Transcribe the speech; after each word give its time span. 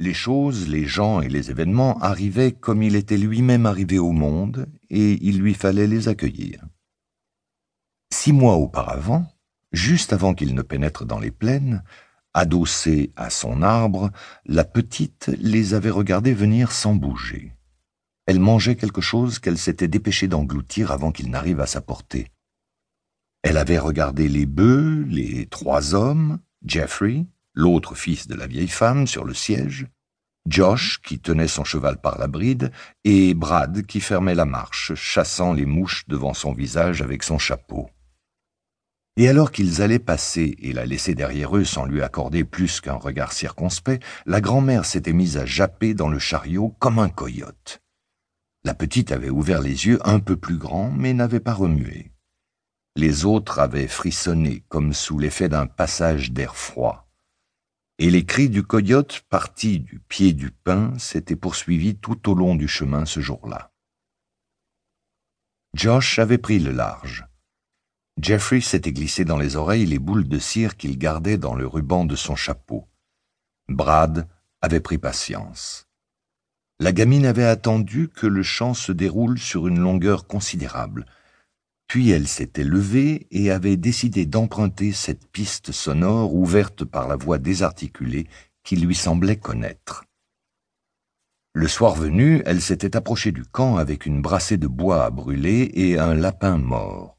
Les 0.00 0.14
choses, 0.14 0.66
les 0.66 0.86
gens 0.86 1.20
et 1.20 1.28
les 1.28 1.50
événements 1.50 1.98
arrivaient 1.98 2.52
comme 2.52 2.82
il 2.82 2.96
était 2.96 3.18
lui-même 3.18 3.66
arrivé 3.66 3.98
au 3.98 4.12
monde, 4.12 4.66
et 4.88 5.18
il 5.20 5.40
lui 5.40 5.52
fallait 5.52 5.86
les 5.86 6.08
accueillir. 6.08 6.64
Six 8.10 8.32
mois 8.32 8.54
auparavant, 8.54 9.30
juste 9.72 10.14
avant 10.14 10.32
qu'il 10.32 10.54
ne 10.54 10.62
pénètre 10.62 11.04
dans 11.04 11.18
les 11.18 11.30
plaines, 11.30 11.84
adossée 12.32 13.12
à 13.14 13.28
son 13.28 13.60
arbre, 13.60 14.10
la 14.46 14.64
petite 14.64 15.30
les 15.38 15.74
avait 15.74 15.90
regardés 15.90 16.32
venir 16.32 16.72
sans 16.72 16.94
bouger. 16.94 17.52
Elle 18.24 18.40
mangeait 18.40 18.76
quelque 18.76 19.02
chose 19.02 19.38
qu'elle 19.38 19.58
s'était 19.58 19.86
dépêchée 19.86 20.28
d'engloutir 20.28 20.92
avant 20.92 21.12
qu'il 21.12 21.28
n'arrive 21.30 21.60
à 21.60 21.66
sa 21.66 21.82
portée. 21.82 22.28
Elle 23.42 23.58
avait 23.58 23.78
regardé 23.78 24.28
les 24.28 24.46
bœufs, 24.46 25.04
les 25.08 25.44
trois 25.44 25.94
hommes, 25.94 26.38
Jeffrey, 26.64 27.26
l'autre 27.54 27.94
fils 27.94 28.26
de 28.26 28.34
la 28.34 28.46
vieille 28.46 28.68
femme, 28.68 29.06
sur 29.06 29.24
le 29.24 29.34
siège, 29.34 29.86
Josh, 30.46 31.00
qui 31.02 31.18
tenait 31.18 31.48
son 31.48 31.64
cheval 31.64 32.00
par 32.00 32.18
la 32.18 32.26
bride, 32.26 32.72
et 33.04 33.34
Brad, 33.34 33.84
qui 33.86 34.00
fermait 34.00 34.34
la 34.34 34.46
marche, 34.46 34.94
chassant 34.94 35.52
les 35.52 35.66
mouches 35.66 36.08
devant 36.08 36.34
son 36.34 36.52
visage 36.52 37.02
avec 37.02 37.22
son 37.22 37.38
chapeau. 37.38 37.90
Et 39.16 39.28
alors 39.28 39.52
qu'ils 39.52 39.82
allaient 39.82 39.98
passer 39.98 40.56
et 40.60 40.72
la 40.72 40.86
laisser 40.86 41.14
derrière 41.14 41.56
eux 41.56 41.64
sans 41.64 41.84
lui 41.84 42.00
accorder 42.00 42.44
plus 42.44 42.80
qu'un 42.80 42.94
regard 42.94 43.32
circonspect, 43.32 44.02
la 44.24 44.40
grand-mère 44.40 44.86
s'était 44.86 45.12
mise 45.12 45.36
à 45.36 45.44
japper 45.44 45.92
dans 45.92 46.08
le 46.08 46.18
chariot 46.18 46.74
comme 46.78 46.98
un 46.98 47.10
coyote. 47.10 47.82
La 48.64 48.74
petite 48.74 49.12
avait 49.12 49.30
ouvert 49.30 49.60
les 49.60 49.86
yeux 49.86 49.98
un 50.04 50.20
peu 50.20 50.36
plus 50.36 50.56
grands, 50.56 50.90
mais 50.90 51.12
n'avait 51.12 51.40
pas 51.40 51.54
remué. 51.54 52.12
Les 52.96 53.24
autres 53.24 53.58
avaient 53.58 53.88
frissonné 53.88 54.64
comme 54.68 54.92
sous 54.92 55.18
l'effet 55.18 55.48
d'un 55.48 55.66
passage 55.66 56.32
d'air 56.32 56.56
froid. 56.56 57.09
Et 58.02 58.08
les 58.08 58.24
cris 58.24 58.48
du 58.48 58.62
coyote 58.62 59.20
partis 59.28 59.78
du 59.78 60.00
pied 60.00 60.32
du 60.32 60.50
pin 60.50 60.98
s'étaient 60.98 61.36
poursuivis 61.36 61.96
tout 61.96 62.30
au 62.30 62.34
long 62.34 62.54
du 62.54 62.66
chemin 62.66 63.04
ce 63.04 63.20
jour-là. 63.20 63.74
Josh 65.74 66.18
avait 66.18 66.38
pris 66.38 66.60
le 66.60 66.72
large. 66.72 67.26
Jeffrey 68.18 68.62
s'était 68.62 68.94
glissé 68.94 69.26
dans 69.26 69.36
les 69.36 69.56
oreilles 69.56 69.84
les 69.84 69.98
boules 69.98 70.26
de 70.26 70.38
cire 70.38 70.78
qu'il 70.78 70.96
gardait 70.96 71.36
dans 71.36 71.54
le 71.54 71.66
ruban 71.66 72.06
de 72.06 72.16
son 72.16 72.36
chapeau. 72.36 72.88
Brad 73.68 74.26
avait 74.62 74.80
pris 74.80 74.96
patience. 74.96 75.86
La 76.78 76.92
gamine 76.92 77.26
avait 77.26 77.44
attendu 77.44 78.08
que 78.08 78.26
le 78.26 78.42
chant 78.42 78.72
se 78.72 78.92
déroule 78.92 79.38
sur 79.38 79.68
une 79.68 79.78
longueur 79.78 80.26
considérable. 80.26 81.04
Puis 81.90 82.10
elle 82.10 82.28
s'était 82.28 82.62
levée 82.62 83.26
et 83.32 83.50
avait 83.50 83.76
décidé 83.76 84.24
d'emprunter 84.24 84.92
cette 84.92 85.26
piste 85.26 85.72
sonore 85.72 86.32
ouverte 86.32 86.84
par 86.84 87.08
la 87.08 87.16
voix 87.16 87.38
désarticulée 87.38 88.28
qu'il 88.62 88.86
lui 88.86 88.94
semblait 88.94 89.40
connaître. 89.40 90.04
Le 91.52 91.66
soir 91.66 91.96
venu, 91.96 92.42
elle 92.46 92.60
s'était 92.60 92.96
approchée 92.96 93.32
du 93.32 93.42
camp 93.42 93.76
avec 93.76 94.06
une 94.06 94.22
brassée 94.22 94.56
de 94.56 94.68
bois 94.68 95.04
à 95.04 95.10
brûler 95.10 95.68
et 95.74 95.98
un 95.98 96.14
lapin 96.14 96.58
mort. 96.58 97.18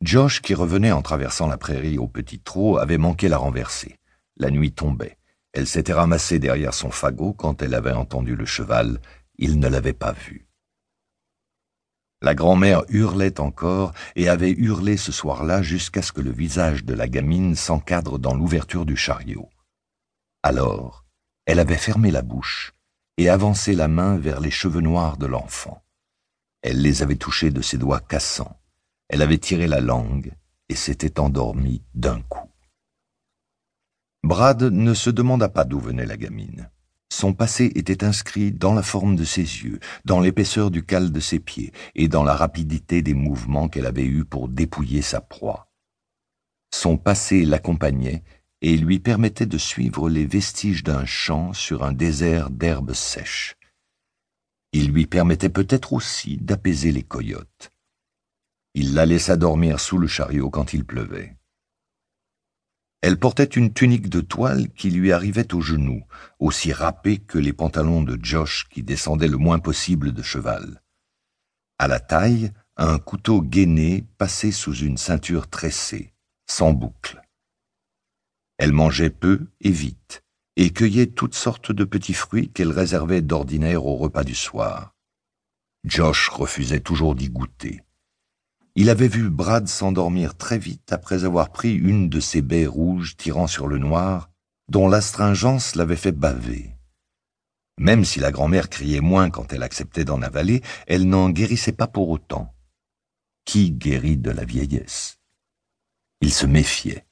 Josh, 0.00 0.40
qui 0.40 0.54
revenait 0.54 0.92
en 0.92 1.02
traversant 1.02 1.46
la 1.46 1.58
prairie 1.58 1.98
au 1.98 2.08
petit 2.08 2.40
trot, 2.40 2.78
avait 2.78 2.96
manqué 2.96 3.28
la 3.28 3.36
renverser. 3.36 3.98
La 4.38 4.50
nuit 4.50 4.72
tombait. 4.72 5.18
Elle 5.52 5.66
s'était 5.66 5.92
ramassée 5.92 6.38
derrière 6.38 6.72
son 6.72 6.90
fagot 6.90 7.34
quand 7.34 7.60
elle 7.60 7.74
avait 7.74 7.92
entendu 7.92 8.34
le 8.34 8.46
cheval. 8.46 9.02
Il 9.36 9.58
ne 9.60 9.68
l'avait 9.68 9.92
pas 9.92 10.12
vu. 10.12 10.47
La 12.20 12.34
grand-mère 12.34 12.82
hurlait 12.88 13.40
encore 13.40 13.92
et 14.16 14.28
avait 14.28 14.50
hurlé 14.50 14.96
ce 14.96 15.12
soir-là 15.12 15.62
jusqu'à 15.62 16.02
ce 16.02 16.10
que 16.10 16.20
le 16.20 16.32
visage 16.32 16.84
de 16.84 16.94
la 16.94 17.06
gamine 17.08 17.54
s'encadre 17.54 18.18
dans 18.18 18.34
l'ouverture 18.34 18.84
du 18.84 18.96
chariot. 18.96 19.48
Alors, 20.42 21.04
elle 21.46 21.60
avait 21.60 21.76
fermé 21.76 22.10
la 22.10 22.22
bouche 22.22 22.74
et 23.18 23.28
avancé 23.28 23.74
la 23.74 23.86
main 23.86 24.16
vers 24.18 24.40
les 24.40 24.50
cheveux 24.50 24.80
noirs 24.80 25.16
de 25.16 25.26
l'enfant. 25.26 25.82
Elle 26.62 26.82
les 26.82 27.02
avait 27.02 27.16
touchés 27.16 27.50
de 27.50 27.62
ses 27.62 27.78
doigts 27.78 28.00
cassants. 28.00 28.60
Elle 29.08 29.22
avait 29.22 29.38
tiré 29.38 29.68
la 29.68 29.80
langue 29.80 30.32
et 30.68 30.74
s'était 30.74 31.20
endormie 31.20 31.84
d'un 31.94 32.20
coup. 32.22 32.50
Brad 34.24 34.62
ne 34.62 34.92
se 34.92 35.10
demanda 35.10 35.48
pas 35.48 35.64
d'où 35.64 35.78
venait 35.78 36.04
la 36.04 36.16
gamine. 36.16 36.68
Son 37.10 37.32
passé 37.32 37.72
était 37.74 38.04
inscrit 38.04 38.52
dans 38.52 38.74
la 38.74 38.82
forme 38.82 39.16
de 39.16 39.24
ses 39.24 39.40
yeux, 39.40 39.80
dans 40.04 40.20
l'épaisseur 40.20 40.70
du 40.70 40.84
cal 40.84 41.10
de 41.10 41.20
ses 41.20 41.40
pieds 41.40 41.72
et 41.94 42.08
dans 42.08 42.22
la 42.22 42.34
rapidité 42.34 43.02
des 43.02 43.14
mouvements 43.14 43.68
qu'elle 43.68 43.86
avait 43.86 44.04
eus 44.04 44.24
pour 44.24 44.48
dépouiller 44.48 45.02
sa 45.02 45.20
proie. 45.20 45.68
Son 46.72 46.98
passé 46.98 47.44
l'accompagnait 47.44 48.22
et 48.60 48.76
lui 48.76 48.98
permettait 48.98 49.46
de 49.46 49.58
suivre 49.58 50.10
les 50.10 50.26
vestiges 50.26 50.82
d'un 50.82 51.06
champ 51.06 51.52
sur 51.52 51.82
un 51.82 51.92
désert 51.92 52.50
d'herbes 52.50 52.92
sèches. 52.92 53.56
Il 54.72 54.90
lui 54.90 55.06
permettait 55.06 55.48
peut-être 55.48 55.94
aussi 55.94 56.36
d'apaiser 56.36 56.92
les 56.92 57.02
coyotes. 57.02 57.72
Il 58.74 58.94
la 58.94 59.06
laissa 59.06 59.36
dormir 59.36 59.80
sous 59.80 59.96
le 59.96 60.06
chariot 60.06 60.50
quand 60.50 60.74
il 60.74 60.84
pleuvait. 60.84 61.37
Elle 63.00 63.18
portait 63.18 63.44
une 63.44 63.72
tunique 63.72 64.08
de 64.08 64.20
toile 64.20 64.68
qui 64.70 64.90
lui 64.90 65.12
arrivait 65.12 65.54
aux 65.54 65.60
genoux, 65.60 66.02
aussi 66.40 66.72
râpée 66.72 67.18
que 67.18 67.38
les 67.38 67.52
pantalons 67.52 68.02
de 68.02 68.18
Josh 68.20 68.66
qui 68.70 68.82
descendaient 68.82 69.28
le 69.28 69.36
moins 69.36 69.60
possible 69.60 70.12
de 70.12 70.22
cheval. 70.22 70.82
À 71.78 71.86
la 71.86 72.00
taille, 72.00 72.50
un 72.76 72.98
couteau 72.98 73.40
gainé 73.40 74.04
passé 74.18 74.50
sous 74.50 74.74
une 74.74 74.96
ceinture 74.96 75.48
tressée, 75.48 76.12
sans 76.48 76.72
boucle. 76.72 77.22
Elle 78.56 78.72
mangeait 78.72 79.10
peu 79.10 79.46
et 79.60 79.70
vite, 79.70 80.24
et 80.56 80.70
cueillait 80.70 81.06
toutes 81.06 81.36
sortes 81.36 81.70
de 81.70 81.84
petits 81.84 82.14
fruits 82.14 82.50
qu'elle 82.50 82.72
réservait 82.72 83.22
d'ordinaire 83.22 83.86
au 83.86 83.94
repas 83.94 84.24
du 84.24 84.34
soir. 84.34 84.96
Josh 85.84 86.28
refusait 86.28 86.80
toujours 86.80 87.14
d'y 87.14 87.30
goûter. 87.30 87.80
Il 88.80 88.90
avait 88.90 89.08
vu 89.08 89.28
Brad 89.28 89.66
s'endormir 89.66 90.36
très 90.36 90.56
vite 90.56 90.92
après 90.92 91.24
avoir 91.24 91.50
pris 91.50 91.74
une 91.74 92.08
de 92.08 92.20
ces 92.20 92.42
baies 92.42 92.68
rouges 92.68 93.16
tirant 93.16 93.48
sur 93.48 93.66
le 93.66 93.76
noir, 93.76 94.30
dont 94.70 94.86
l'astringence 94.86 95.74
l'avait 95.74 95.96
fait 95.96 96.12
baver. 96.12 96.76
Même 97.80 98.04
si 98.04 98.20
la 98.20 98.30
grand-mère 98.30 98.68
criait 98.70 99.00
moins 99.00 99.30
quand 99.30 99.52
elle 99.52 99.64
acceptait 99.64 100.04
d'en 100.04 100.22
avaler, 100.22 100.62
elle 100.86 101.08
n'en 101.08 101.28
guérissait 101.28 101.72
pas 101.72 101.88
pour 101.88 102.08
autant. 102.08 102.54
Qui 103.44 103.72
guérit 103.72 104.16
de 104.16 104.30
la 104.30 104.44
vieillesse? 104.44 105.18
Il 106.20 106.32
se 106.32 106.46
méfiait. 106.46 107.07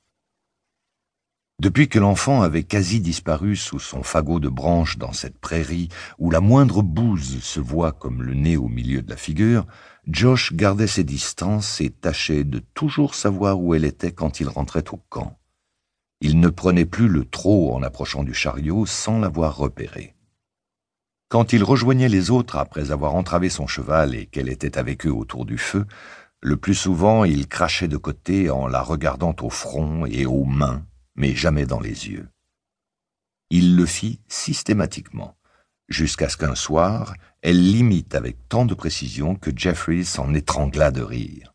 Depuis 1.58 1.88
que 1.88 1.98
l'enfant 1.98 2.42
avait 2.42 2.64
quasi 2.64 3.00
disparu 3.00 3.56
sous 3.56 3.78
son 3.78 4.02
fagot 4.02 4.40
de 4.40 4.50
branches 4.50 4.98
dans 4.98 5.14
cette 5.14 5.38
prairie 5.38 5.88
où 6.18 6.30
la 6.30 6.40
moindre 6.42 6.82
bouse 6.82 7.42
se 7.42 7.60
voit 7.60 7.92
comme 7.92 8.22
le 8.22 8.34
nez 8.34 8.58
au 8.58 8.68
milieu 8.68 9.00
de 9.00 9.08
la 9.08 9.16
figure, 9.16 9.66
Josh 10.06 10.52
gardait 10.52 10.86
ses 10.86 11.02
distances 11.02 11.80
et 11.80 11.88
tâchait 11.88 12.44
de 12.44 12.58
toujours 12.74 13.14
savoir 13.14 13.58
où 13.58 13.74
elle 13.74 13.86
était 13.86 14.12
quand 14.12 14.38
il 14.38 14.48
rentrait 14.50 14.84
au 14.92 14.98
camp. 15.08 15.38
Il 16.20 16.40
ne 16.40 16.50
prenait 16.50 16.84
plus 16.84 17.08
le 17.08 17.24
trot 17.24 17.74
en 17.74 17.82
approchant 17.82 18.22
du 18.22 18.34
chariot 18.34 18.84
sans 18.84 19.18
l'avoir 19.18 19.56
repéré. 19.56 20.14
Quand 21.30 21.54
il 21.54 21.64
rejoignait 21.64 22.10
les 22.10 22.30
autres 22.30 22.56
après 22.56 22.90
avoir 22.90 23.14
entravé 23.14 23.48
son 23.48 23.66
cheval 23.66 24.14
et 24.14 24.26
qu'elle 24.26 24.50
était 24.50 24.76
avec 24.76 25.06
eux 25.06 25.12
autour 25.12 25.46
du 25.46 25.56
feu, 25.56 25.86
le 26.42 26.58
plus 26.58 26.74
souvent 26.74 27.24
il 27.24 27.48
crachait 27.48 27.88
de 27.88 27.96
côté 27.96 28.50
en 28.50 28.66
la 28.66 28.82
regardant 28.82 29.34
au 29.40 29.48
front 29.48 30.04
et 30.04 30.26
aux 30.26 30.44
mains 30.44 30.84
mais 31.16 31.34
jamais 31.34 31.66
dans 31.66 31.80
les 31.80 32.08
yeux. 32.08 32.28
Il 33.50 33.76
le 33.76 33.86
fit 33.86 34.20
systématiquement, 34.28 35.36
jusqu'à 35.88 36.28
ce 36.28 36.36
qu'un 36.36 36.54
soir, 36.54 37.14
elle 37.42 37.72
l'imite 37.72 38.14
avec 38.14 38.48
tant 38.48 38.64
de 38.64 38.74
précision 38.74 39.36
que 39.36 39.50
Jeffrey 39.54 40.04
s'en 40.04 40.34
étrangla 40.34 40.90
de 40.90 41.02
rire. 41.02 41.52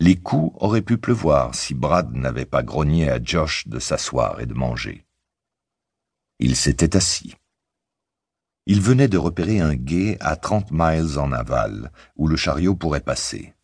Les 0.00 0.14
coups 0.14 0.56
auraient 0.60 0.82
pu 0.82 0.96
pleuvoir 0.96 1.54
si 1.56 1.74
Brad 1.74 2.14
n'avait 2.14 2.44
pas 2.44 2.62
grogné 2.62 3.10
à 3.10 3.22
Josh 3.22 3.66
de 3.66 3.80
s'asseoir 3.80 4.40
et 4.40 4.46
de 4.46 4.54
manger. 4.54 5.04
Il 6.38 6.54
s'était 6.54 6.96
assis. 6.96 7.34
Il 8.66 8.80
venait 8.80 9.08
de 9.08 9.18
repérer 9.18 9.58
un 9.58 9.74
gué 9.74 10.16
à 10.20 10.36
trente 10.36 10.70
miles 10.70 11.18
en 11.18 11.32
aval, 11.32 11.90
où 12.14 12.28
le 12.28 12.36
chariot 12.36 12.76
pourrait 12.76 13.00
passer. 13.00 13.54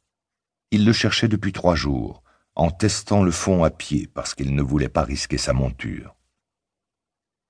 Il 0.72 0.84
le 0.84 0.92
cherchait 0.92 1.28
depuis 1.28 1.52
trois 1.52 1.76
jours, 1.76 2.23
en 2.56 2.70
testant 2.70 3.22
le 3.22 3.30
fond 3.30 3.64
à 3.64 3.70
pied 3.70 4.08
parce 4.12 4.34
qu'il 4.34 4.54
ne 4.54 4.62
voulait 4.62 4.88
pas 4.88 5.02
risquer 5.02 5.38
sa 5.38 5.52
monture. 5.52 6.14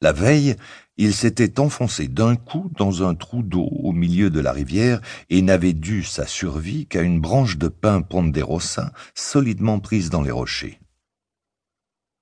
La 0.01 0.13
veille, 0.13 0.57
il 0.97 1.15
s'était 1.15 1.61
enfoncé 1.61 2.09
d'un 2.09 2.37
coup 2.37 2.71
dans 2.77 3.09
un 3.09 3.15
trou 3.15 3.43
d'eau 3.43 3.65
au 3.65 3.93
milieu 3.93 4.31
de 4.31 4.41
la 4.41 4.53
rivière 4.53 5.01
et 5.31 5.41
n'avait 5.41 5.73
dû 5.73 6.03
sa 6.03 6.27
survie 6.27 6.87
qu'à 6.87 7.01
une 7.03 7.21
branche 7.21 7.57
de 7.57 7.69
pin 7.69 8.03
ponderosa 8.03 8.93
solidement 9.15 9.81
prise 9.81 10.11
dans 10.11 10.23
les 10.23 10.31
rochers. 10.31 10.79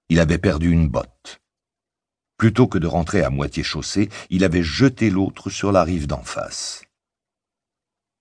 Il 0.08 0.20
avait 0.20 0.38
perdu 0.38 0.70
une 0.70 0.88
botte. 0.88 1.40
Plutôt 2.36 2.66
que 2.66 2.78
de 2.78 2.86
rentrer 2.86 3.22
à 3.22 3.30
moitié 3.30 3.62
chaussé, 3.62 4.08
il 4.30 4.44
avait 4.44 4.62
jeté 4.62 5.10
l'autre 5.10 5.50
sur 5.50 5.72
la 5.72 5.84
rive 5.84 6.06
d'en 6.06 6.22
face. 6.22 6.84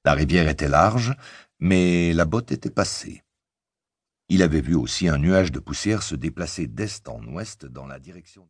La 0.05 0.13
rivière 0.13 0.47
était 0.47 0.69
large, 0.69 1.15
mais 1.59 2.13
la 2.13 2.25
botte 2.25 2.51
était 2.51 2.71
passée. 2.71 3.23
Il 4.33 4.43
avait 4.43 4.61
vu 4.61 4.75
aussi 4.75 5.09
un 5.09 5.17
nuage 5.17 5.51
de 5.51 5.59
poussière 5.59 6.01
se 6.01 6.15
déplacer 6.15 6.65
d'est 6.65 7.09
en 7.09 7.21
ouest 7.33 7.65
dans 7.65 7.85
la 7.85 7.99
direction 7.99 8.39